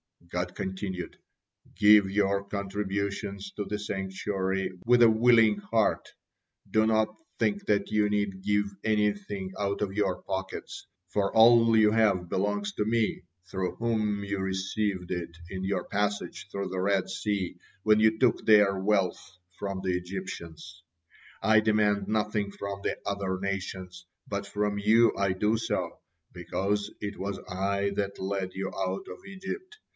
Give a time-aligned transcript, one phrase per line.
[0.41, 1.17] '"God continued:
[1.75, 6.07] "Give your contributions to the sanctuary with a willing heart.
[6.71, 11.91] Do not think that you need give anything out of your pockets, for all you
[11.91, 17.09] have belongs to Me, through whom you received it in you passage through the Red
[17.09, 19.19] Sea, when you took their wealth
[19.59, 20.81] from the Egyptians.
[21.43, 25.99] I demand nothing from the other nations, but from you I do so,
[26.31, 29.77] because it was I that led you out of Egypt.